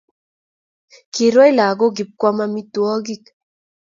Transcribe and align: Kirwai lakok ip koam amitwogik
Kirwai 1.13 1.51
lakok 1.59 1.95
ip 2.03 2.11
koam 2.19 2.37
amitwogik 2.45 3.23